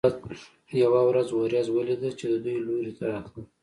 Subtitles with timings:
[0.83, 3.43] یوه ورځ ورېځ ولیده چې د دوی لوري ته راتله.